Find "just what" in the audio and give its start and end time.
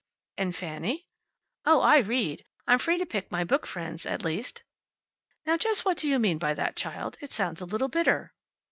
5.57-5.97